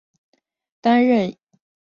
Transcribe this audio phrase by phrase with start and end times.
[0.81, 1.39] 担任右后卫。